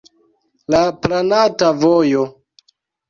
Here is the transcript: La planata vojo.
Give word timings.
La 0.75 0.79
planata 1.03 1.71
vojo. 1.85 2.25